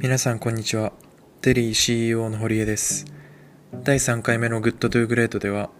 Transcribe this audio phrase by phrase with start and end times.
[0.00, 0.92] 皆さんこんにちは。
[1.42, 3.04] デリー CEO の堀江です。
[3.82, 5.70] 第3回目の Good to Great では、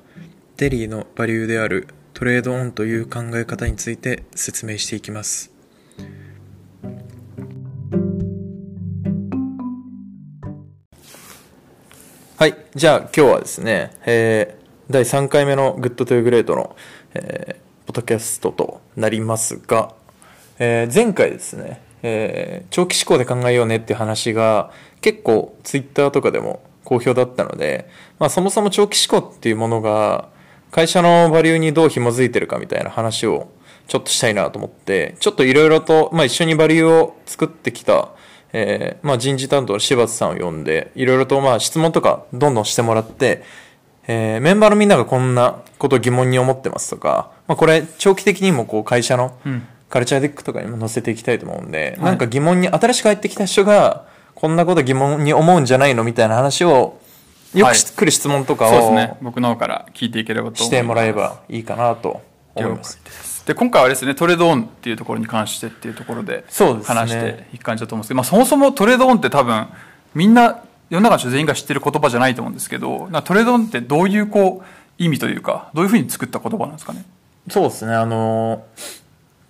[0.57, 5.53] デリーのバリューであるトレードオンという考え方について説明していきます。
[12.39, 12.57] はい。
[12.75, 14.59] じゃあ今日はですね、えー
[14.91, 16.75] 第3回目の Good to Great の、
[17.15, 19.95] えーポッドキャストとなりますが、
[20.59, 24.71] えー前回ですね、えー長期思考で考えようねっていう話が
[25.01, 27.89] 結構ツイッターとかでも好評だったので、
[28.19, 30.29] まあそもそも長期思考っていうものが
[30.71, 33.49] 会社のバリューにどう紐づいてるかみたいな話を
[33.87, 38.11] ちょっとしたいなと思って、ちょっといろいろと、まあ一緒にバリューを作ってきた、
[38.53, 43.43] えーまあ人事担当の柴田さんを呼んで、いろいろとまあ質問とかどんどんしてもらって、
[44.07, 49.37] えーメンバーのみんながこんなこと疑問に思ってますとか、まあ、これ長期的にもこう会社の
[49.89, 56.99] culture deck とかにも載せていきたいと思うんで、なんか疑問に、新しく入ってきた人がこんなこと疑問に思うんじゃないのみたいな話を、
[57.55, 59.17] よく来る質問とかをそうですね。
[59.23, 60.57] 僕の方から聞いていければと。
[60.57, 62.21] してもらえばいいかなと
[62.55, 63.01] 思います。
[63.47, 66.45] で今回はですね、 trade-on っていうところに関してっていうところで
[66.85, 69.69] 話していく感じだと思うんですけど、まあそもそも trade-on って多分、
[70.15, 74.65] みんな、世の中の人全員が知ってる言葉じゃないと思うんですけど、トレードオンってどういうこう、
[74.99, 77.05] 意味というか、どういうふうに作った言葉なんですかね？
[77.49, 78.98] そうですね、あのー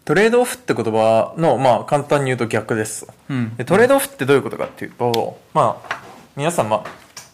[0.09, 3.07] トレードオフって言葉の、まあ、簡単に言うと逆です。
[3.29, 6.01] うんでトレードオフってどういうことかっていうと、まあ、
[6.35, 6.85] 皆さん、まあ、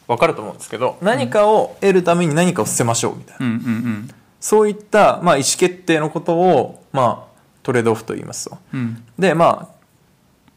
[0.09, 3.47] わかると思うんですけど、何かを得るために何かを捨てましょうみたいな。
[3.47, 4.11] うんうんうん。
[4.41, 8.59] そういった、まあ、意思決定のことを、まあ、トレードオフと言いますと。
[8.73, 9.05] うん。
[9.21, 9.75] で、まあ、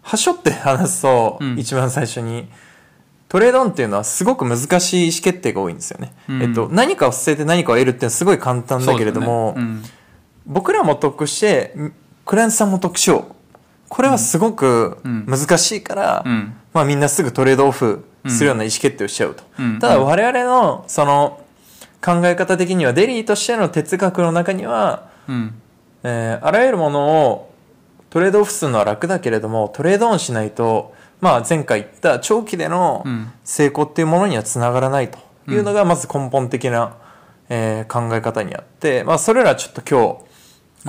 [0.02, 2.50] はしょって話すと、うん一番最初に、
[3.30, 6.16] トレードオンっていうのはすごく難しい意思決定が多いんですよね。
[6.28, 9.56] うんえっと、何かを捨てて何かを得るっていうのはすごい簡単だけれども、
[10.48, 11.76] 僕らも得して、
[12.28, 13.33] クライアントさんも得しよう。
[13.89, 19.43] これはすごくうん難しいから、うんうんまあみんなすぐトレードオフするような意思決定をしちゃうと。
[19.58, 21.39] うんただ我々のその
[21.99, 25.55] 考え方的にはデリーとしての哲学の中には、うん。
[26.04, 27.54] えーあらゆるものを
[28.10, 35.17] トレードオフするのは楽だけれども、トレードオンしないと、まあ前回言った長期でのうん成功っていうものにはつながらないと
[35.48, 36.98] いうのがまず根本的な、
[37.49, 40.27] えー考え方にあって、まあそれらちょっと今日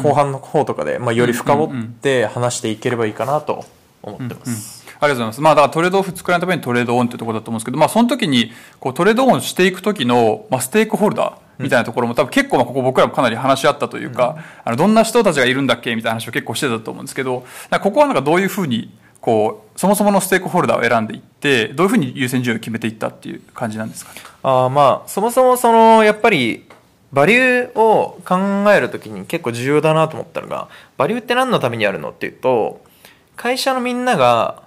[0.02, 3.64] 後半の方とかで、まあより深掘って話していければいいかなと
[4.02, 4.86] 思ってます。
[5.00, 5.40] ありがとうございます。
[5.40, 8.50] まあ、だからトレードオフ作らないためにトレードオンっていうところだと思うんですけど、まあ、その時に、
[8.80, 17.46] こう、トレードオンしていく時の、まあ、ステークホルダーみたいなところも、多分結構、まあ、ここ僕らもかなり話し合ったというか、あの、どんな人たちがいるんだっけみたいな話を結構してたと思うんですけど、
[17.80, 24.20] ここはなんかどういうふうに、こう、そもそものステークホルダーを選んでいって、どういうふうに優先順位を決めていったっていう感じなんですかね？
[24.42, 26.64] あーまあそもそもそのやっぱり
[27.12, 32.82] バリューを考えるときに結構重要だなと思ったのがバリューって何のためにあるのっていうと
[33.36, 34.62] 会社のみんなが、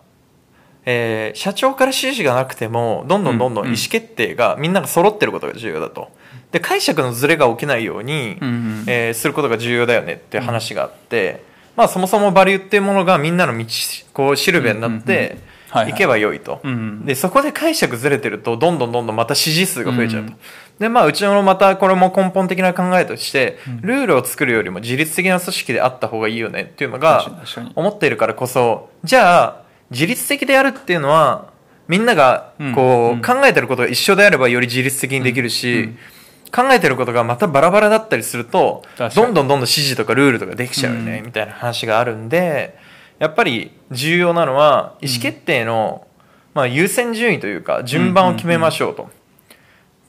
[0.86, 6.10] えー社長から指示がなくてもどんどんどんどん意思決定がみんなが揃ってることが重要だと。
[6.52, 8.84] で解釈のズレが起きないように、うんうん。
[8.88, 11.44] えーすることが重要だよねっていう話があって、
[11.78, 13.66] まあそもそもバリューっていうものがみんなの道
[14.14, 15.38] こうしるべになっうんうんて
[15.70, 15.78] うん。
[15.78, 15.94] はいはいい。
[15.94, 17.06] けばよいと、うんうん。
[17.06, 20.38] でそこで解釈ずれてるとどんどんどんどんまた指示数が増えちゃうと、うん
[20.82, 27.44] でまあうちのまたこれも根本的な考えとして、ルールを作るよりも自律的な組織であった方がいいよねっていうのが
[27.76, 31.52] 思っているからこそじゃあ自律的でやるっていうのは
[31.88, 33.22] みんながこう、うん。
[33.22, 35.98] 考えてることが一緒であればより自律的にできるし、うん。
[36.52, 41.26] 考えてることがまたバラバラだったりするとどんどんどんどん指示とかルールとかできちゃうよね、うん。
[41.28, 42.78] みたいな話があるんで
[43.20, 46.08] やっぱり重要なのは意思決定の、
[46.54, 49.10] まあ、優先順位というか順番を決めましょうと。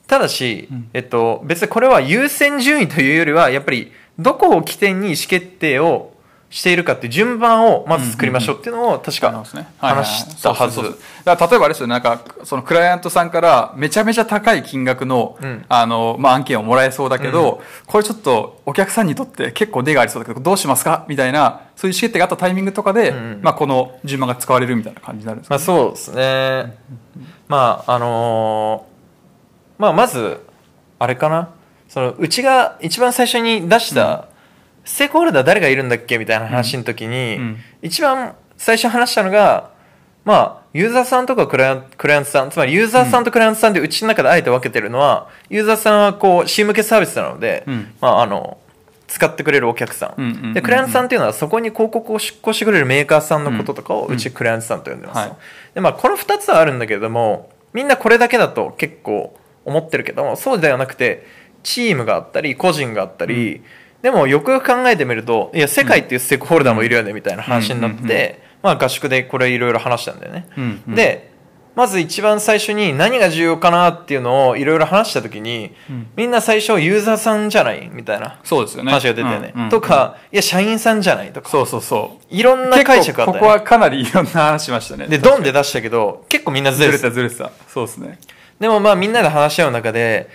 [0.07, 0.91] ただし、うん。
[0.93, 6.13] えっと、別にこれは優先順位というよりはやっぱりどこを起点に意思決定を
[6.51, 9.33] しているかっていう順番をまず作りましょうっていうのを確か
[9.79, 10.83] 話したはず。
[10.83, 11.93] 例えばあれですよね。
[11.93, 15.65] なんかそのクライアントさんからめちゃめちゃ高い金額の,、うん。
[15.71, 21.07] あのまあ、案件をもらえそうだけど、これちょっとお客さんにとって結構根がありそうだけどどうしますか？
[21.09, 26.77] みたいなそういう意思決定があったタイミングとかで、うんまあ、この順番が使われるみたいな感じになるんですか、まあそうですね。
[27.49, 28.92] まああのー
[29.83, 30.39] まあまず、
[31.01, 31.51] あれかな？
[31.89, 34.29] その、うちが一番最初に出した、
[34.85, 36.19] ステークホルダー誰がいるんだっけ？
[36.19, 37.41] みたいな話の時に、
[37.83, 39.73] 一番最初話したのが、
[40.25, 47.93] まあ、ユーザーさんとかクライアンクライアントさん、つまりユーザーさんとクライアントさんでうちの中であえて分けてるのは、ユーザーさんはこう、C 向けサービスなので、うん。
[48.01, 48.59] まああの、
[49.09, 50.55] 使ってくれるお客さん。
[50.55, 55.31] で、クライアントさんっていうのはそこに広告を出稿してくれるメーカーさんのこととかをうちクライアントさんと呼んでます。
[55.75, 61.27] で、まあこの二つはあるんだけれども、みんなこれだけだと結構思ってるけども、そうではなくて、
[61.63, 63.63] チームがあったり、個人があったり、
[64.03, 68.11] でもよくよく考えてみると、いや、世界っていうステークホルダーもいるよねみたいな話になって、うん。
[68.11, 70.49] うんうんまあ合宿でこれいろいろ話したんだよね。
[70.57, 70.95] うんうん。
[70.95, 71.33] で、
[71.75, 75.75] まず一番最初に何が重要かなっていうのをいろいろ話した時に、
[76.17, 78.91] みんな最初ユーザーさんじゃないみたいなそうですよね。
[78.91, 79.53] 話が出たよね。
[79.55, 82.25] うんうんとか、いや、社員さんじゃないとか、そうそうそう。
[82.35, 83.41] いろんな解釈あったよね。
[83.41, 85.07] ここはかなりいろんな話しましたね。
[85.07, 87.09] で、ドンで出したけど、結構みんなずずれれてた。
[87.09, 87.51] たずれてた。
[87.69, 88.19] そうですね
[88.63, 90.29] でもまあみんなで話し合う中で、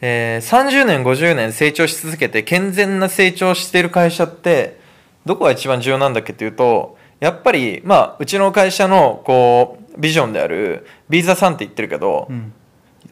[0.00, 4.80] えー30年、50年成長し続けて健全な成長している会社って、
[5.24, 12.52] どこが一番重要なんだっけっていうと、やっぱり、まあ、うちの会社の、こう、ビジョンである、ビーザさんって言ってるけど、うん。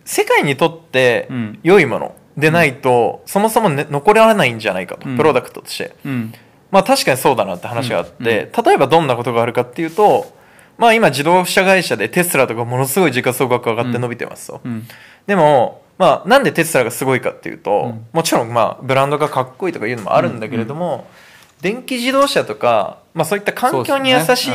[0.05, 1.59] 世界にとってうん。
[1.63, 5.17] 良いものでないと、そもそも、ね、残らないんじゃないかと、うん。
[5.17, 5.95] プロダクトとして。
[6.05, 6.35] うん。
[6.73, 10.37] まあ確かにそうだなって話があって、例えばどんなことがあるかっていうと、
[10.79, 14.61] まあ今自動車会社でテスラとかものすごい時価総額上がって伸びてますと。
[14.65, 14.87] うん。
[15.27, 18.07] でも、まあなんでテスラがすごいかっていうと、うん。
[18.13, 21.09] もちろんまあブランドがかっこいいとかいうのもあるんだけれども、
[21.61, 24.53] 電気自動車とか、まあそういった環境に優しい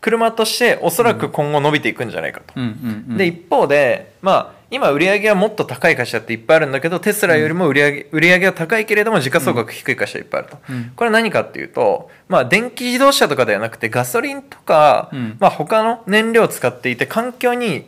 [0.00, 2.54] 車としておそらく今後伸びていくんじゃないかと。
[2.56, 2.62] うん。
[2.62, 3.06] うん。
[3.10, 3.16] うん。
[3.16, 10.58] で、一方で、まあ、今売り上げはもっと高い会社っていっぱいあるんだけど、テスラよりも売り上げ、売り上げは高いけれども、時価総額低い会社いっぱいあると。
[10.70, 10.92] うん。
[10.96, 15.36] これは何かっていうと、まあ、電気自動車とかではなくて、ガソリンとか、うん。
[15.38, 17.84] まあ、他の燃料を使っていて、環境に、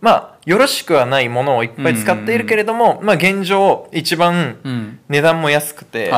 [0.00, 4.98] まあ、よろしくはないものをいっぱい使っているけれども、まあ、現状、一番うん。
[5.08, 6.12] 値段も安くて、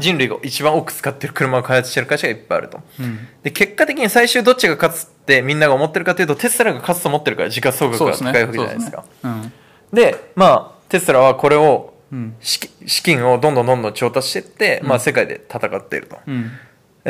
[0.00, 2.80] 人類が一番多く使っている車を開発している会社がいっぱいあると。
[2.98, 3.28] うん。
[3.44, 9.04] で、結果的に最終どっちが勝つってみんなが思ってるかというと、テスラが勝つと思ってるから時価総額が高いわけじゃないですか。
[9.22, 9.52] ですね。
[9.92, 12.36] で、まあ、テスラはこれを、うん。
[12.40, 12.60] 資
[13.02, 14.88] 金をどんどんどんどん調達していって、うん。
[14.88, 16.18] まあ世界で戦っていると。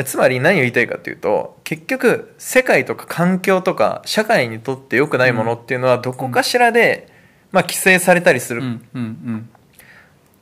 [0.05, 7.09] つまり何を言いたいかというと、結局、世界とか環境とか社会にとって良くないものっていうのはどこかしらで、
[7.51, 8.61] まあ規制されたりする。
[8.61, 8.87] うん。
[8.93, 9.01] うん。
[9.01, 9.49] うん。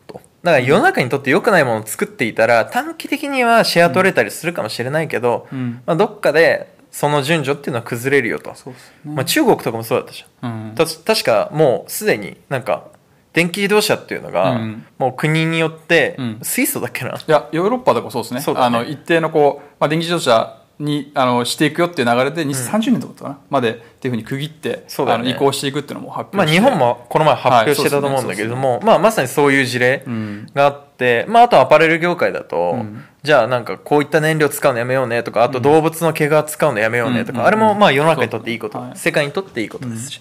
[0.07, 0.21] と。
[0.43, 5.81] だから世の中にとって良くないものを作っていたら、短期的にはシェア取れたりするかもしれないけど、うん。
[5.85, 8.51] まあどっかでその順序っていうのは崩れるよと。
[8.51, 8.55] ね。
[9.03, 10.69] まあ中国とかもそうだったじゃん。
[10.69, 10.75] うん。
[10.75, 12.85] た確かもうすでになんか
[13.33, 14.85] 電気自動車っていうのが、うん。
[14.99, 16.39] もう国によって、うん。
[16.43, 17.09] 水素だっけな。
[17.09, 18.41] いやヨーロッパとかそうですね。
[18.41, 18.45] ね。
[18.55, 25.29] あの一定のこう、まあ、電気自動車にあのしていくよっていう流れで2030年とかかな、までっていうふうに区切って、そうだよね。
[25.29, 33.03] あの移行していくっていうのも発まあ表して、日本もこの前発表してたと思うんだけれども、まあまさにそういう事例うんがあって、まああとアパレル業界だと、うん。
[33.21, 37.45] じゃあなんかこういった燃料使うのやめようねとか、あと動物の毛が使うのやめようねとか、うん。
[37.45, 38.97] あれもまあ世の中にとっていいこと、はい。
[38.97, 40.19] 世界にとっていいことですし、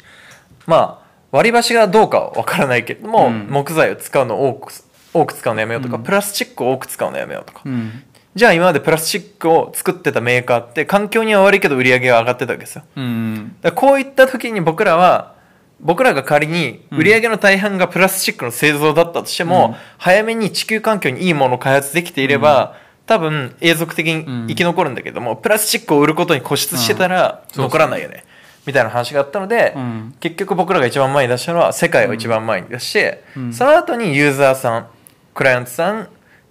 [0.66, 3.48] まあ割り箸がどうかはわからないけれども、うん。
[3.50, 4.72] 木材を使うのを多く、
[5.14, 6.02] 多く使うのやめようとか、うん。
[6.02, 12.84] プラスチックを多く使うのやめようとか、うんじゃあ今までプラスチックを作ってたメーカーって環境には悪いけど売り上げが上がってたわけですよ。
[12.96, 15.34] うんだこういった時に僕らは、
[15.80, 19.74] 僕らが仮に売り上げの大半がプラスチックの製造だったとしても、うん。
[19.98, 27.62] 早めに地球環境にいいものを開発できていれば、多分永続的に生き残るんだけども、プラスチックを売ることに固執してたらうん。
[27.62, 28.24] 残らないよね。
[28.64, 30.14] みたいな話があったので、うん。
[30.20, 33.52] 結局僕らが一番前に出したのは世界を一番前に出して、うん。
[33.52, 34.86] その後にユーザーさん、
[35.34, 36.08] クライアントさん、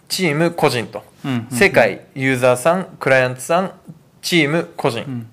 [0.10, 1.10] チーム、個人と。
[1.25, 3.71] うん世界、ユーザーさん、クライアントさん、
[4.21, 5.01] チーム、個人。
[5.01, 5.27] ん。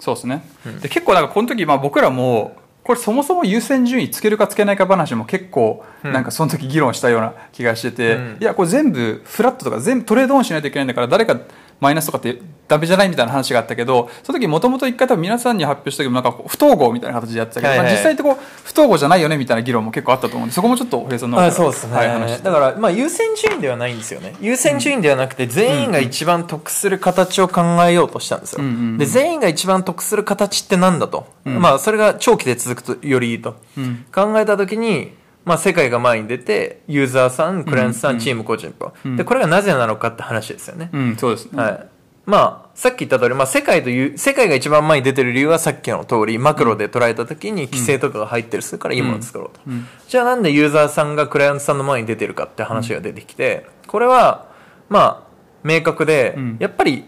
[0.00, 0.44] そうですね、
[0.82, 6.12] で結構なんかこの時、まあ、僕らもこれそもそも優先順位つけるかつけないか話も結構うん。
[6.12, 8.36] なんかその時議論したような気がしてて、うん。
[8.38, 11.38] いやこれ全部フラットとか全部トレードオンしないといけないんだから誰か
[11.84, 17.86] マイナスとかってダメじゃないみたいな話があったけどその時もともと一回多分皆さんに発表した時もなんか不統合みたいな形でやってたけど、はいはい。
[17.86, 24.34] まあ、実際ってこう不統合じゃないよねみたいな議論も結構あったと思うんでそこもちょっと堀江さんのそうですね、はい、だから、まあ、優先順位ではないんですよね。
[24.40, 28.98] 優先順位ではなくて全員が一番得する形を考えようとしたんですよ、うんうんうん。
[28.98, 31.60] で全員が一番得する形ってなんだと、うん。
[31.60, 34.06] まあそれが長期で続くとよりいいと、うん。
[34.12, 35.12] 考えた時に
[35.44, 38.16] まあ、世界が前に出てユーザーさんクライアントさん、うん。
[38.16, 39.16] うんチーム個人と、うん。
[39.16, 41.86] でこれがなぜなのかって話ですよね、うんそうですね、はい。
[42.26, 49.44] まあ、さっき言った通り、まあ、世界という、世界が一番前に出てる理由はさっきの通り、マクロで捉えた時に規制とかが入ってるするからいいものを作ろ。
[49.46, 49.60] うと。
[49.66, 49.86] うん。
[50.08, 54.46] じゃあなんでユーザーさんがクライアントさんの前に出てるかって話が出てきて、これは、
[54.88, 56.56] まあ、明確で、うん。
[56.60, 57.04] やっぱり、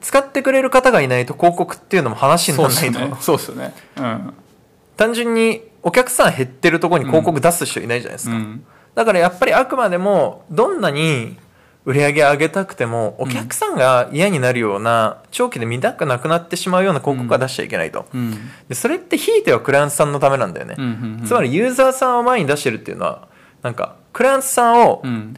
[0.00, 2.92] 使ってくれる方がいないと広告っていうのも話にならないと。
[2.92, 3.16] ですね。
[3.20, 3.74] そうですよね。
[3.96, 4.34] うん。
[4.96, 8.34] 単純にお客さん減ってるところに広告出す人いないじゃないですか。
[8.34, 8.66] うん
[8.96, 11.36] だからやっぱりあくまでも、どんなに
[11.84, 18.06] 売り上げ上げたくても、お客さんが嫌になるような、長期で見たくなくなってしまうような広告は出しちゃいけないと。
[18.14, 18.34] うん
[18.68, 20.76] でそれってひいてはクライアントさんのためなんだよね。
[20.78, 23.28] うんうんうんつまりユーザーさんを前に出してるっていうのは、
[23.62, 25.36] なんか、クライアントさんをう、ん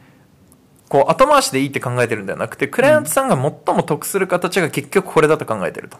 [0.89, 5.97] こう、後回しでいいって考えてるんではなくて、クライアントさんが最も得する形が結局これだと考えてると。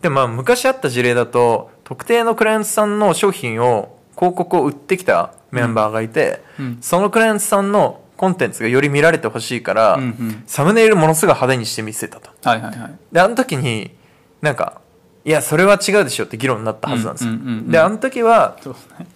[0.00, 12.30] で、まあ、昔あった事例だと、特定のクライアントさんの商品を、広告を売ってきたメンバーがいて、うんそのクライアントさんのコンテンツがより見られてほしいから、うんうんサムネイルものすごい派手にして見せたと。
[12.44, 12.94] はいはいはい。
[13.12, 13.92] で、あの時に、
[14.42, 14.80] なんか、
[15.24, 17.32] いや、それは違うでしょって議論になったはずなんですよ。
[17.66, 19.06] で、あの時は、そうですね。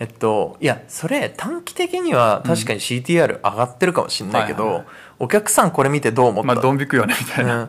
[0.00, 4.84] えっと、いや、それ短期的には確かに CTR 上がってるかもしれないけど、はいはい
[5.22, 7.64] お客さんこれ見てどう思った、まあ、ドン引くよね、みたいな。
[7.64, 7.68] うん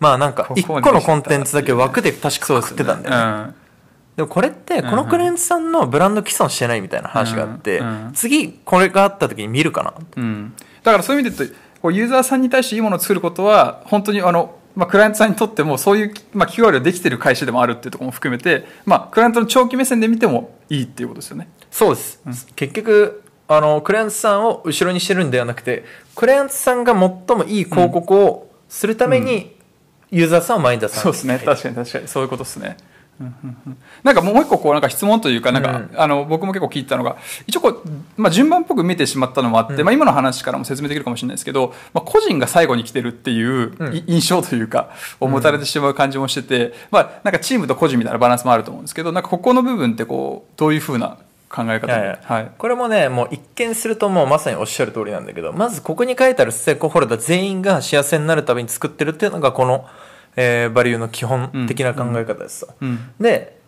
[0.00, 3.22] まあなんかここ一個のコンテンツだけ枠で確かそう食ってたんだよね。
[3.22, 3.54] うん。
[4.16, 9.94] でもこれってこのクライアントさんのブランド既存してないみたいな話があって、うんうん次これがあった時に見るかな。
[10.16, 21.48] うん、だからそういう意味で言うとこうユーザーさんに対していいものを作ることは本当にあの、まあ、クライアントさんにとってもそういう、まあ、QR ができてる会社でもあるっていうところも含めて、まあ、クライアントの長期目線で見てもいいっていうことですよね。
[21.70, 22.20] そうです。
[22.54, 25.84] 結局、あの、クライアントさんを後ろにしてるんではなくて、
[26.14, 29.56] クライアントさんが最もいい広告をするために、
[30.10, 32.76] ユーザーさんを前に出さないそうですね確かに確かにそういうことですね。
[33.20, 33.76] うんうんうん。
[34.02, 35.90] なんかもう一個こうなんか質問というかなんか、うん。
[35.94, 37.82] あの僕も結構聞いたのが一応こう、
[38.16, 51.18] まあ、順番っぽく見てしまったのもあって、まあ、今の話からも説明できるかもしれないですけど、まあ、個人が最後に来てるっていう印象というかを持たれてしまう感じもしてて、まあ、なんかチームと個人みたいなバランスもあると思うんですけどなんかここの部分ってこうどういうふうな
[51.50, 52.50] 考え方いはいはい。
[52.56, 59.84] これもね、もう一見するともうまさにおっしゃる通りなんだけど、まずここに書いてあるステークホルダー全員が幸せになるために作ってるっていうのがこの、
[60.36, 62.74] えーバリューの基本的な考え方ですと。
[62.80, 63.58] うん、で、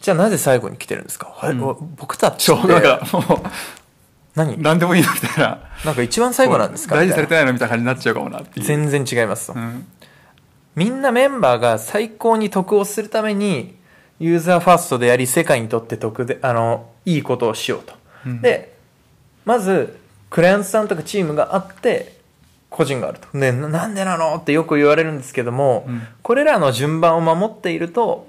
[0.00, 1.76] じゃあなぜ最後に来てるんですか、はいうん。
[1.96, 3.38] 僕たちっなんかもう
[4.34, 4.60] 何？
[4.62, 5.60] 何でもいいのみたいな。
[5.84, 6.96] なんか一番最後なんですか？
[6.96, 8.66] 大事されてないのみたいな感じになっちゃうかもなっていう。
[8.66, 9.54] な全然違いますと。
[9.54, 9.86] うん。
[10.76, 13.76] みんなメンバーが最高に得をするために、
[14.18, 17.94] ユーザーファーストであり、世界にとって得で、あの、いいことをしようと。
[18.26, 18.42] うん。
[18.42, 18.76] で、
[19.44, 19.96] まず、
[20.30, 22.18] クライアントさんとかチームがあって、
[22.74, 23.38] 個人があると。
[23.38, 26.02] で、ななんでなのってよく言われるんですけども、うん。
[26.22, 28.26] これらの順番を守っていると、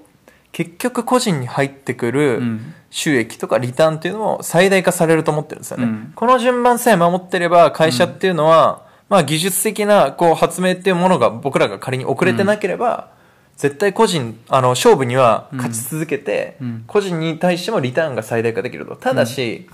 [0.51, 2.73] 結局個人に入ってくるうん。
[2.91, 5.83] 収益とかリターンっていうのも最大化されると思ってるんですよね。
[5.83, 6.11] うん。
[6.15, 13.09] この順番さえ守ってれば会社っていうのは、まあ技術的なこう発明っていうものが僕らが仮に遅れてなければ、
[13.57, 16.83] 絶対個人、あの、勝負には勝ち続けて、うん。
[16.85, 18.95] 個人に対してもリターンが最大化できると。
[18.95, 19.67] ただし、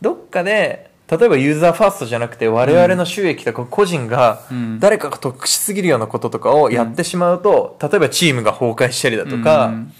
[0.00, 4.78] どっかで、例えばユーザーファーストじゃなくて我々の収益とか個人がうん。
[4.78, 9.92] 誰かが得しすぎるようなこととかをやってしまうと、例えばチームが崩壊したりだとか、うん。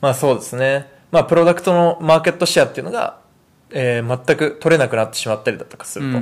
[0.00, 0.88] まあそうですね。
[1.10, 3.18] まあプロダクトのマーケットシェアっていうのが、
[3.70, 6.20] えー全く取れなくなってしまったりだとかすると。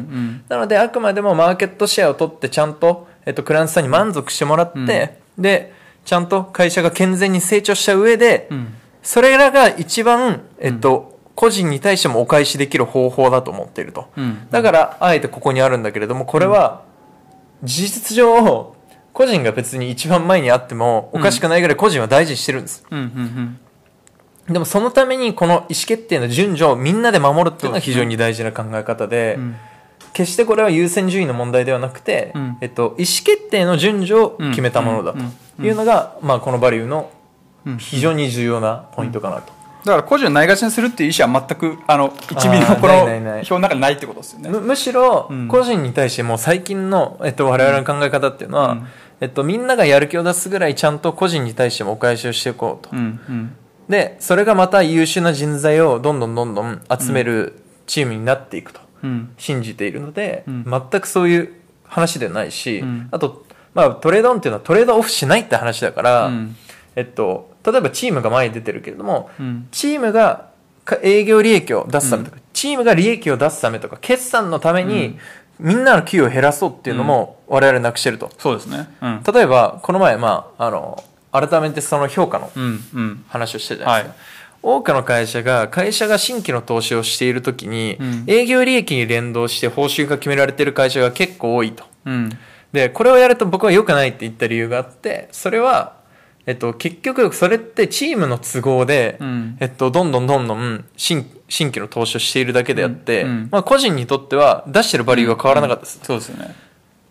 [0.49, 5.73] なのであくまでもマーケットシェアを取ってちゃんと、えっと、クライアントさんに満足してもらって、で、
[6.05, 8.75] ちゃんと会社が健全に成長した上で、うん。
[9.03, 11.10] それらが一番、えっと、
[11.41, 14.11] 個人に対してもお返しできる方法だと思っていると。
[14.15, 14.47] うん。
[14.51, 16.83] だから、あえてここにあるんだけれども、これは、
[17.65, 18.75] 事実上、
[19.15, 22.85] 個人が別に一番前にあってもおかしくないぐらい個人は大事にしてるんです。
[22.91, 23.61] うんうん
[24.49, 29.57] でもそのためにこの意思決定の順序をみんなで守るっていうのは非常に大事な考え方で、うん。
[30.13, 32.59] 決してこれは優先順位の問題ではなくて、うん。
[32.61, 37.11] えっと、意思決定の順序を決めたものだというのが、まあ、このバリューの
[37.65, 37.79] うん。
[37.79, 39.60] 非常に重要なポイントかなと。
[39.85, 44.51] だから個人をないがしにするっていう意思は全くあの1ミリもこの表の中にないってことですよね。
[44.51, 45.49] むむしろうん。
[45.49, 48.87] 個人に対しても最近の、えっと、我々の考え方っていうのは、うん。
[49.21, 52.95] えっと、みんながやる気を出すぐらいちゃんと個人に対してもお返しをしていこうと。
[52.95, 53.57] うんうん。
[53.89, 59.33] で、それがまた優秀な人材をどんどんどんどん集めるチームになっていくとうん。
[59.39, 60.65] 信じているので、うん。
[60.65, 61.53] 全くそういう
[61.85, 63.09] 話ではないし、うん。
[63.11, 66.57] あと、まあ、トレードオンっていうのはトレードオフしないって話だから、うん
[67.01, 69.69] えっと、例えばチームが前に出てるけれども、うん。
[69.71, 70.51] チームが
[70.85, 75.19] か営業利益を出すためとか、チームが利益を出すためとか、決算のために、
[75.59, 78.31] みんなの給与を減らそうっていうのも我々なくしてると。
[78.39, 78.89] そうですね。
[79.01, 79.23] うん。
[79.23, 81.03] 例えば、この前、まあ、あの、
[81.33, 83.25] 改めてその評価のうんうん。
[83.29, 84.21] 話をしたじゃないですか。
[84.63, 88.25] 多くの会社が、会社が新規の投資をしているときに、うん。
[88.27, 91.85] 営業利益に連動して報酬が決められている会社が結構多いと。
[92.05, 92.31] うん。
[92.73, 96.00] で、これをやると僕は良くないって言った理由があって、それは、
[96.51, 99.57] えっと、結局、それってチームの都合で、うん。
[99.61, 103.31] えっと、どんどんどんどん新新規の投資をしているだけであって、うん。
[103.31, 103.49] うん。
[103.53, 106.01] まあ、個人にとっては出してるバリューが変わらなかったです。
[106.03, 106.57] そうですよね。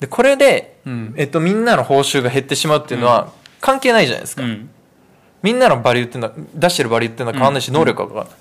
[0.02, 1.14] で、これで、うん。
[1.16, 3.32] えっと、みんなの報酬が減ってしまうっていうのは
[3.62, 4.44] 関係ないじゃないですか。
[4.44, 4.70] うん。
[5.42, 8.40] みんなのバリューっていうのは、出してるバリューっていうのは変わんないし、能力が変わらない。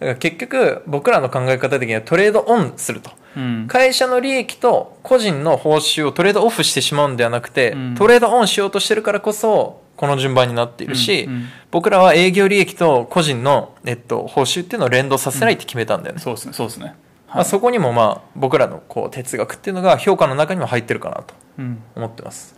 [0.00, 3.10] だから結局、僕らの考え方的にはトレードオンすると。
[3.36, 16.20] うん会社の利益と個人の報酬をトレードオフしてしまうんではなくて、うんトレードオンしようとしてるからこそ、この順番になっているし、うんうん僕らは営業利益と個人の、えっと、報酬っていうのを連動させないって決めたんだよね。
[16.20, 16.52] そうですね。
[16.52, 16.96] そうですね。
[17.28, 22.56] まあ、そこにもまあ、僕らのこう哲学っていうのが評価の中にも入ってるかなとうん思ってます。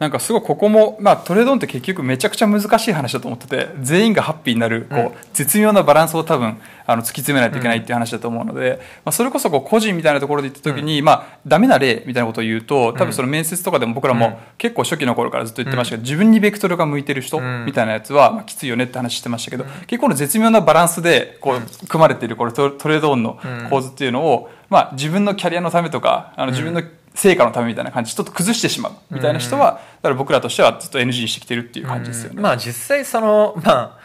[0.00, 5.12] なんかすごいここも、まあ、トレードオンって結局めちゃくちゃ難しい話だと思ってて全員がハッピーになるこう、うん。
[5.34, 14.20] 絶妙なバランスを多分あの突き詰めないといけないっていう話だと思うので、まあ、それこそこう個人みたいなところで言った時に、まあ、ダメな例みたいなことを言うと多分その面接とかでも僕らうん。
[14.20, 17.66] も結構初期の頃からずっと言ってましたけど、自分にベクトルが向いてる人うん。
[17.66, 23.38] みたいなやつは、まあ、きついよねって話してましたけど、結構の絶妙なバランスでこう組まれているこれトトレードオンの
[23.68, 26.82] 構図っていうのを、まあ、自分のキャリアのためとかあの自分の
[27.14, 28.92] 成果のためみたいな感じでちょっと崩してしまう。
[29.10, 32.40] みたいな人は、だから僕らとしてはずっと NG にしてきてるっていう感じですよね。
[32.40, 33.98] まあ実際その まあ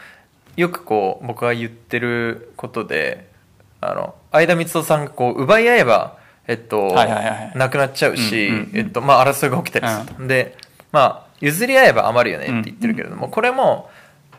[0.56, 3.28] よくこう僕が言ってることで
[3.80, 6.16] あの相田光夫さんがこう奪い合えば
[6.48, 6.94] えっと、
[7.56, 8.70] なくなっちゃうし、うんうんうん。
[8.74, 10.56] えっとまあ争いが起きたりすると、で
[10.92, 13.90] まあ譲り合えば余るよねって言ってるけれども、これも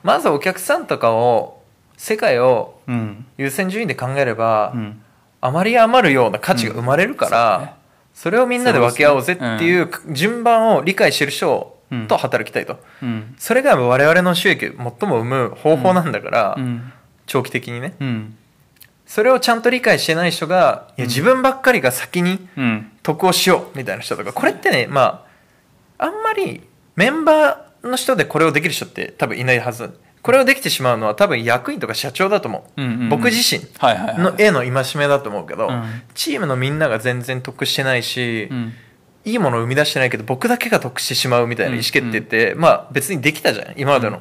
[0.03, 1.61] まずお客さんとかを
[1.97, 3.25] 世界をうん。
[3.37, 5.01] 優先順位で考えれば、うん。
[5.41, 7.69] 余り余るような価値が生まれるから、うん
[8.17, 12.79] それをみんなで分け合おうぜっていう順番を理解してる人と働きたいと。
[13.03, 13.35] うん。
[13.37, 14.75] それが我々の収益を最
[15.07, 16.91] も生む方法なんだから、うん。
[17.27, 17.93] 長期的にね。
[17.99, 18.35] うん。
[19.05, 22.91] それをちゃんと理解してない人が、いや自分ばっかりが先にうん。
[23.03, 25.23] 得をしようみたいな人とか、これってね、ま
[25.99, 26.63] あ、あんまり
[26.95, 29.95] メンバーの人でこれをできる人って多分いないはず。
[30.27, 32.81] これをできてしまうのは多分役員とか社長だと思う。
[32.81, 33.09] うんうんうん。
[33.09, 33.63] 僕自身
[34.21, 36.01] の絵の戒めだと思うけど、うん。
[36.15, 38.73] チームのみんなが全然得してないし、うん。
[39.23, 44.19] いいものを生み出してないけど僕だけが得してしまうみたいな意思決定って、まあ別にできたじゃん今までの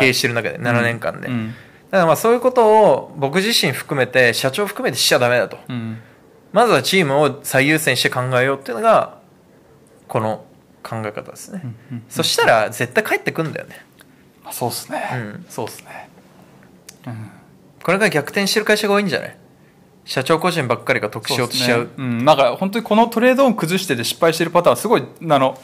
[0.00, 1.46] 経営してる中で7年間で、うん。
[1.46, 5.58] だからまあそういうことを僕自身含めて社長含めてしちゃダメだと。
[5.68, 5.98] うん。
[6.52, 9.20] まずはチームを最優先して考えようっていうのが
[10.08, 10.44] この
[10.82, 13.76] 考え方ですね、うんそしたら絶対帰ってくんだよね。
[13.78, 13.89] あ
[14.50, 15.46] そうっすね、うん。
[15.48, 16.08] そうっすね。
[17.82, 19.36] これが逆転してる会社が多いんじゃない？
[20.04, 21.90] 社長個人ばっかりが得しようとしちゃう。
[21.96, 22.04] ね。
[22.04, 25.58] ん、なんか本当にこのトレードオン崩してで失敗してるパターンはすごいあの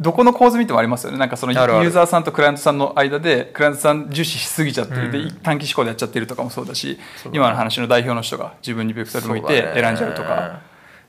[0.00, 1.18] どこの構図見てもありますよね。
[1.18, 5.10] なんかそのユーザーさんとクライアントさんの間でクライアントさん重視しすぎちゃってる、うん。
[5.10, 6.98] で短期思考でやっちゃってるとかもそうだし
[7.32, 10.60] 今の話の代表の人が自分にベクトル向いて選んじゃうとか。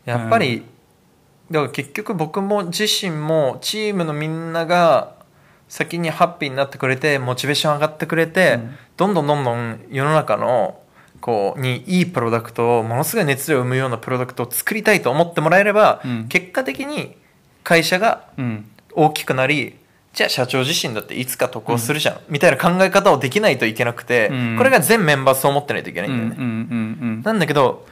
[0.05, 0.63] やっぱり、
[1.51, 5.18] だから結局僕も自身もチームのみんなが
[5.69, 8.75] 先にハッピーになってくれてモチベーション上がってくれて、うん。
[8.97, 10.79] どんどんどんどん世の中の
[11.21, 16.27] こうにいいプロダクトをものすごい熱量を生むようなプロダクトを作りたいと思ってもらえれば、うん。
[16.27, 17.15] 結果的に
[17.63, 18.65] 会社がうん。
[18.91, 19.77] 大きくなり
[20.13, 24.57] じゃあ社長自身だっていつか得をするじゃん、みたいな考え方をできないといけなくて、うん。
[24.57, 27.85] これが全メンバーそう思ってないといけないんだよね、うんうんうんなんだけど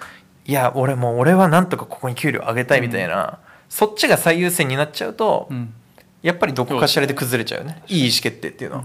[0.45, 3.37] いや俺もう俺はなんとかここに給料上げたいみたいな、
[3.69, 5.73] そっちが最優先になっちゃうと、うん
[6.27, 7.81] やっぱりどこかしらで崩れちゃうね。
[7.87, 8.83] いい意思決定っていうのは、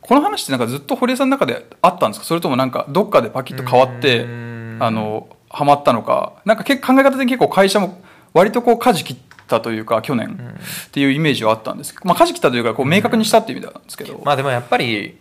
[0.00, 2.26] この話ってなんかずっと堀江さんの中であったんですか？
[2.26, 4.78] それともなんかどっかでパキッと変わってうん。
[4.80, 6.34] あのハマったのか。
[6.44, 8.02] なんか結構考え方的に結構会社も
[8.34, 9.16] 割とこう舵切っ
[9.46, 10.56] たというか去年。
[10.88, 15.18] っていうイメージはあったんですけど、まあ、舵切ったというかこう明確にしたっていう意味なんですけど、まあでもやっぱり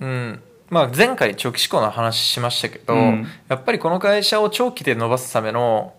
[0.00, 0.42] うん。
[0.70, 3.26] まあ、前回長期志向の話しましたけど、うん。
[3.48, 5.94] やっぱりこの会社を長期で伸ばすための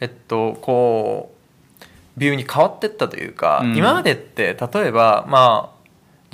[0.00, 1.33] えっとこう
[2.16, 3.76] ビューに変わってったというか、うん。
[3.76, 5.74] 今までって例えばまあ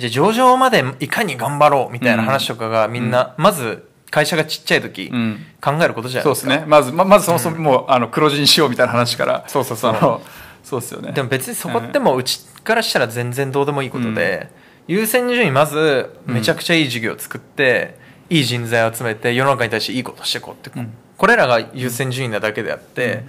[0.01, 5.45] じゃあ上場までいかに頑張ろうみたいな話とかがみんな、まず会社がちっちゃい時、うん。
[5.61, 6.49] 考えることじゃないですか。
[6.49, 6.65] そうですね。
[6.67, 9.93] まずままずそもそももう、あの黒字にしようみたいな話からそうそうそう。
[9.93, 10.21] の
[10.63, 11.11] そうですよね。
[11.11, 14.49] でも別にそこってもううちからしたら全然どうでもいいことで、
[14.87, 17.99] 優先順位まずめちゃくちゃいい事業を作って、
[18.31, 20.81] いい人材を集めて世の中に対していいことしていこうって、う。
[20.81, 20.91] ん。
[21.17, 23.23] これらが優先順位なだけであって、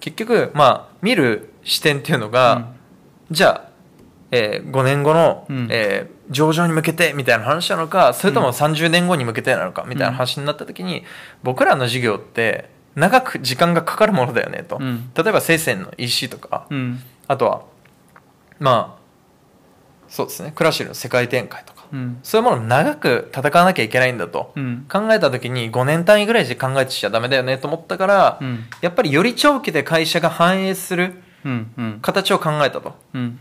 [0.00, 2.72] 結局まあ見る視点っていうのが、
[3.30, 3.68] じゃあ、
[4.30, 5.68] え5年後の、うん。
[5.70, 11.04] えー上場に向けてみたいな話なのかそれとも30年後に向けてなのかみたいな話になった時に、
[11.42, 15.10] 僕らの事業って長く時間がかかるものだよねと、うん。
[15.14, 17.00] 例えば生鮮の EC とか、うん。
[17.26, 17.62] あとは
[18.58, 18.98] まあ
[20.08, 21.86] そうですねクラシルの世界展開とか。
[21.92, 22.18] うん。
[22.22, 24.52] そういうものを長く戦わなきゃいけないんだと。
[24.54, 24.86] うん。
[24.90, 28.66] 考えた時に5年単位ぐらいで考えてちゃダメだよねと思ったから、うん。
[28.82, 31.22] やっぱりより長期で会社が反映する
[32.02, 32.94] 形を考えたと。
[33.14, 33.40] うん。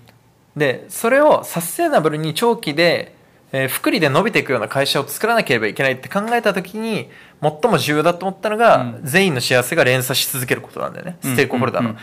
[0.55, 3.15] でそれをサステナブルに長期で、
[3.51, 7.09] えー福利で伸びていくような会社を作らなければいけないって考えた時に
[7.41, 8.99] 最も重要だと思ったのが、うん。
[9.03, 11.95] 全員の幸せが連鎖し続けることなんだよね、ステークホルダーの、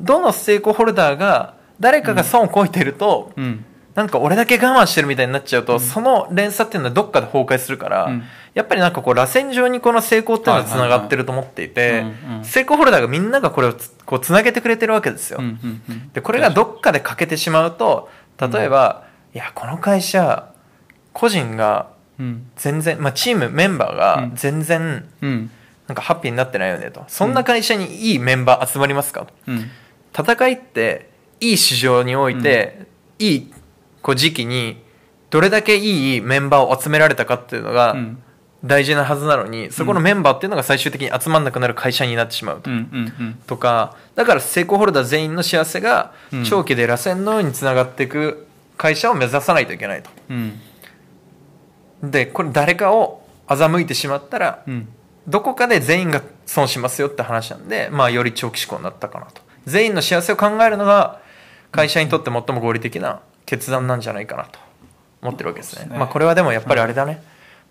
[0.00, 8.22] どのステークホルダーが誰かが損をこいてると、うんうんなんか俺だけ我慢してるみたいになっちゃうと、その連鎖っていうのはどっかで崩壊するから、うん。
[8.54, 12.04] やっぱりなんかこう螺旋状にこの成功っていうのは繋がってると思っていて
[12.42, 15.38] 成功ホルダーがみんながこれをつこう繋げてくれてるわけですよ。
[15.40, 16.12] うんうんうん。
[16.12, 20.52] で、これがどっかで欠けてしまうと、例えば、いや、この会社、
[21.12, 22.46] 個人がうん。
[22.56, 24.32] 全然、まあチームメンバーがうん。
[24.34, 25.50] 全然、うん。
[25.88, 27.04] なんかハッピーになってないよねと。
[27.08, 29.34] そんな会社にいいメンバー集まりますかと。
[29.48, 29.70] うん。
[30.16, 32.86] 戦いっていい市場において、
[33.18, 33.54] いい
[34.02, 34.82] こう時期に
[35.30, 38.22] どれだけいいメンバーを集められたかっていうのがうん。
[38.64, 46.44] 大事なはずなのに、そこのメンバーっていうのが最終的に集まんなくなる会社になってしまうとうんうんとかだから成功ホルダー全員の幸せがうん。
[46.44, 50.10] 長期で螺旋のようにつながっていく会社を目指さないといけないと。
[50.30, 50.60] うん。
[52.04, 54.88] でこれ誰かを欺いてしまったらうん。
[55.26, 59.40] どこかで全員が損しますよって話なんで、まあ、より長期志向になったかなと。
[59.66, 61.20] 全員の幸せを考えるのが
[61.70, 64.58] 会社にとって最も合理的な決断なんじゃないかなと
[65.22, 65.82] 思ってるわけですね。
[65.82, 65.98] すね。
[65.98, 67.22] まあ、これはでもやっぱりあれだね、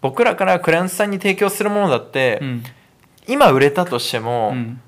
[0.02, 2.64] 僕らからクライアントさんに提供するものだって、うん。
[3.28, 4.82] 今売れたとしても、うん。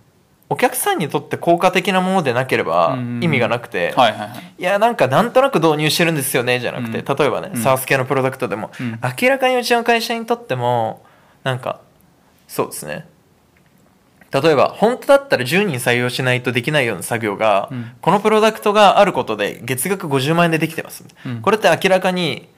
[0.50, 4.30] お客さんにとって効果的なものでなければうん意味がなくて、はいはいはい。
[4.60, 7.17] いやなんかなんとなく導入してるんですよねじゃなくて、うん。
[7.17, 7.62] 例えばね、うん。
[7.62, 9.00] サース系のプロダクトでも、うん。
[9.22, 11.04] 明らかにうちの会社にとっても
[11.43, 11.82] なんか
[12.48, 13.08] そうですね
[14.34, 17.91] 例えば本当だったら10人採用しないとできないような作業が、うん。
[18.02, 21.41] このプロダクトがあることで月額50万円でできてます、うん。
[21.41, 22.50] これって明らかに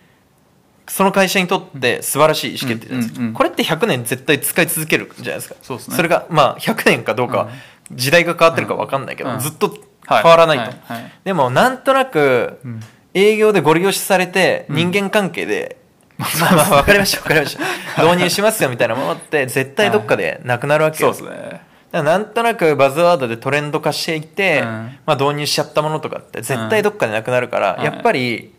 [0.88, 5.56] その会社にとって素晴らしい意思決定じゃないですか、これって100年絶対使い続けるじゃないですか。
[5.62, 6.04] そね。
[6.04, 7.50] れがまあ100年かどうかは
[7.92, 9.40] 時代が変わってるか分かんないけど、うん。
[9.40, 10.70] ずっと変わらないと、はい。
[10.86, 11.04] はい。
[11.04, 12.80] はいでもなんとなくうん。
[13.18, 15.78] 営業でご利用しされて人間関係で、
[16.40, 18.04] まあまあ分かりました分かりました。
[18.04, 21.62] 導入しますよみたいなものって絶対どっかでなくなるわけそうよ、ですね。
[21.92, 25.00] なんとなくバズワードでトレンド化していって、うん。
[25.06, 27.84] まあ、導入しちゃったものとかって絶対どっかでなくなるから、うん。
[27.84, 28.54] やっぱり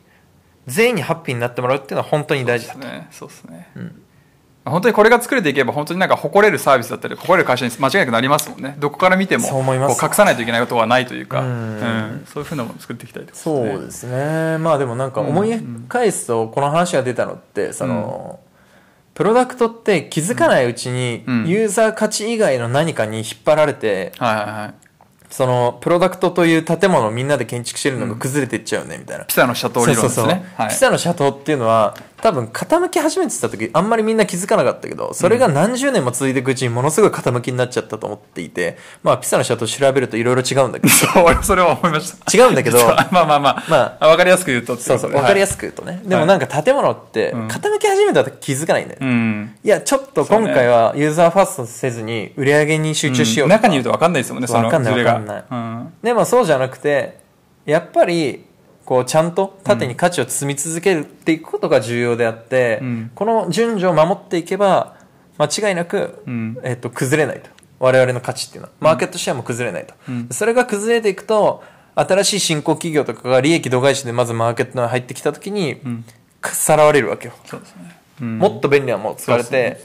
[0.67, 3.09] 全員にハッピーになってもらうっていうのは本当に大事だそうですね。
[3.11, 3.69] そうですね。
[3.77, 4.06] ん
[4.71, 8.77] 本当にこれが作れていけば本当になんか誇れるサービスだったり誇れる会社に間違いなくなりますもんね。
[8.79, 11.41] どこから見ても隠さないといけないことはないというか。
[11.41, 11.49] うん。
[11.49, 12.27] うん。
[12.27, 14.59] そういうふうなものを作っていきたいとそうですね。
[14.59, 18.41] まあでもなんか思い返すとこの話が出たのってその、
[19.15, 21.47] プロダクトって気づかないうちにうん。
[21.47, 24.87] ユーザー価値以外の何かに引っ張られて、はいはいはい。
[25.31, 40.91] そのプロダクトという建物をみんなで建築してるのが崩れていっちゃうねみたいな、ピサのシャトー理論ですそうそうねピサのシャトーっていうのは多分傾き始めてた時あんまりみんな気づかなかったけどそれが何十年も続いていくうちにものすごい傾きになっちゃったと思っていてまあピサのシャトー調べるといろいろ違うんだけど。
[40.93, 42.37] そう俺それは思いました。
[42.37, 42.79] 違うんだけど
[43.13, 47.47] まあまあまあ、まあ、分かりやすく言うとそうそう分かりやすすく言うとね、でもなんか建物ってうん。
[47.47, 49.55] 傾き始めたら気づかないんだよ、うん。
[49.63, 53.57] いやちょっと今回はユーザーファーストせずに売り上げに集中しようとか。
[53.63, 55.45] 中にいると分かんないですもんねその分かんない分かんない。
[55.49, 55.93] うん。
[56.03, 57.19] でもそうじゃなくて
[57.65, 58.45] やっぱり
[58.87, 63.11] こうちゃんと縦に価値を積み続けていくことが重要であって、うん。
[63.15, 64.97] この順序を守っていけば
[65.39, 66.59] 間違いなく、うん。
[66.63, 67.51] えっと崩れないと。
[67.81, 68.73] 我々の価値っていうのは。
[68.81, 70.29] マーケットシェアも崩れないと、うん。
[70.31, 71.63] それが崩れていくと
[71.97, 76.05] 新しい新興企業とかが利益度外視でまずマーケットに入ってきた時に、ん。
[76.45, 78.39] さらわれるわけよ、そうですね、うん。
[78.39, 79.85] もっと便利なものを使われて、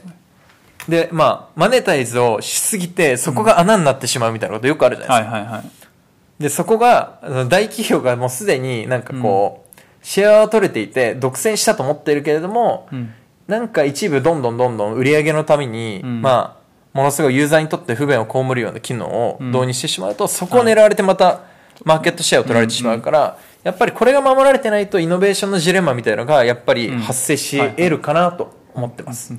[0.88, 5.81] でまあマネタイズをしすぎてそこが穴になってしまうみたいなことよくあるじゃないですか、はいはいはい
[6.42, 13.14] でそこが大企業がもうすでになんかこう、シェアは取れていて独占したと思っているけれども、うん。
[13.46, 16.22] なんか一部どんどんどんどん売り上げのために、うん。
[16.22, 19.50] まあものすごいユーザーにとって不便を被るような機能をうん。
[19.50, 21.44] 導入してしまうと、そこを狙われてまた
[21.84, 29.34] マーケットシェアを取られてしまうから、やっぱりこれが守られてないとイノベーションのジレンマみたいなのがやっぱり発生し得るかなと思ってます。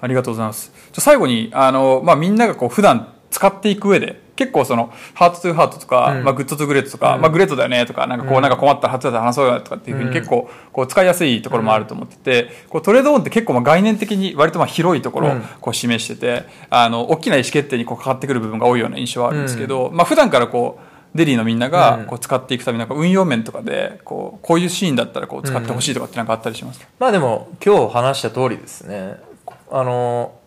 [0.00, 0.70] ありがとうございます。
[0.74, 6.24] じゃあ最後に、あの、まあ、みんながこう、普段使っていく上で、結構その、ハートトゥーハートとか、うん。
[6.24, 7.22] まあ、 good to great とか、うん。
[7.22, 8.42] まあ、 great だよねとか、なんかこう、うん。
[8.42, 10.14] なんか困ったら初で話そうよとかっていうふうにうん。
[10.14, 15.40] 結構、こう、使いやすいところもあると思ってて、こう、 trade-on って結構まあ概念的に割とまあ広いところをうん。
[15.60, 21.72] こう示してて、あの、大きな意思決定にこう、かかってくる部分が多いような印象はあるんですけど、まあ、普段からこう、デリーのみんなうん。
[21.72, 29.16] がこう使っていくためになんか運用面とかでこうこういうシーンだったらこう使ってほしいとかってなんかあったりしますか、まあでも今日話した通りですね。
[29.70, 30.37] あの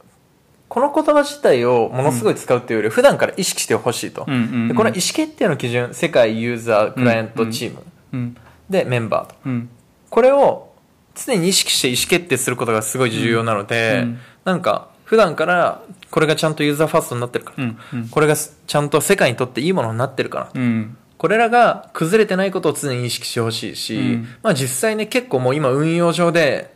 [0.71, 4.67] この言葉自体をものすごい使うっていうより普段から意識してほしいと、うんうんうん。
[4.69, 7.84] でこの意思決定の基準世界ユーザークライアントチーム。
[8.13, 8.38] うん。
[8.69, 9.36] でメンバーと。
[9.45, 9.69] うん。
[10.10, 10.71] これを
[11.13, 14.10] 常に意識して意思決定することがすごい重要なので、うん。
[14.12, 17.77] うんなんか普段からこれがちゃんとユーザーファーストになってるかな、うん。
[17.93, 20.97] うんこれがちゃんと世界にとっていいものになってるかなうん。
[21.17, 24.27] これらが崩れてないことを常に意識してほしいし、うん。
[24.41, 26.70] まあ実際ね結構もう今運用上で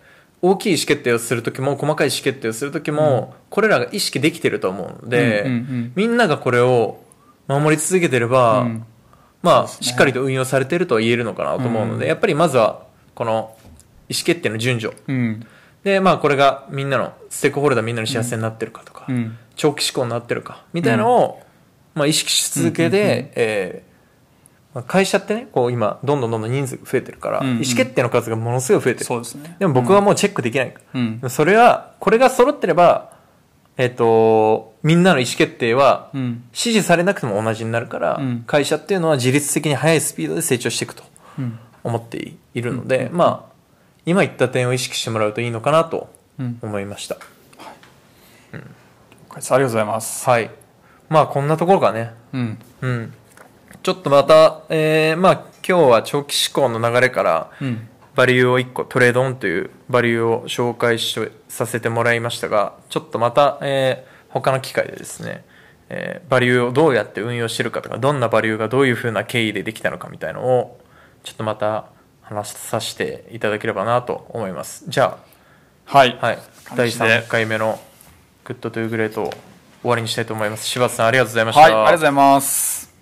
[0.49, 5.93] 大きい意思決定をするときも細かい意思決定をするときも、これらが意識できてると思うので、うんうんうん。
[5.95, 7.01] みんながこれを
[7.47, 8.86] 守り続けてれば、うん。
[9.41, 9.69] まあ、ね。
[9.81, 12.10] しっかりと運用されてるとは言えるのかなと思うので、うん。
[12.10, 12.84] やっぱりまずは
[13.15, 13.55] この
[14.10, 14.95] 意思決定の順序。
[15.08, 15.45] うん。
[15.84, 19.38] でまあこれがみんなのステークホルダーみんなの幸せになってるかとか、うん。
[19.55, 21.41] 長期志向になってるかみたいなのを、
[21.93, 23.85] まあ、意識し続けで、えー
[24.76, 27.54] まあ会社ってねこう今どんどんどんどん人数が増えてるから、うんうん。
[27.56, 29.06] 意思決定の数がものすごい増えてる。
[29.06, 29.56] そうですね。
[29.58, 31.22] でも僕はもうチェックできない、うん。
[31.30, 33.16] それはこれが揃ってれば
[33.78, 36.44] えっ、とみんなの意思決定はうん。
[36.48, 38.44] 指示されなくても同じになるから、うん。
[38.46, 41.04] 会社っていうのは自律的に速いスピードで成長していくと
[41.40, 41.58] うん。
[41.84, 43.56] 思っているので、まあ
[44.06, 46.10] 今言った点を意識してもらうといいのかなと
[46.62, 47.18] 思いました、
[48.52, 48.58] あ
[49.40, 50.30] りがとうございます。
[50.30, 50.52] はい。
[51.10, 52.12] まあこんなところかね。
[52.34, 52.60] うん。
[52.82, 53.14] うん
[53.86, 55.34] ちょっとまた、えーまあ
[55.67, 57.88] 今日は長期志向の流れから、うん。
[58.15, 61.19] バリューを1個トレードオンというバリューを紹介し
[61.50, 65.45] させてもらいましたがちょっとまた、えー他の機会でですね、
[65.89, 70.80] えーバリューをどうやって運用してるかとかどんなバリューがどういうふうな経緯でできたのかみたいのを
[71.24, 71.89] ちょっとまた
[72.21, 75.19] 話させていただければなと思いますじゃ
[75.86, 76.17] はい。
[76.19, 76.39] あ、はい、
[76.76, 77.80] 第感じで3回目の
[78.45, 79.30] good to great を
[79.82, 81.71] 終わりにしたいと思います柴田さんありがとうございました、はい。
[81.71, 82.94] ありがとうございます。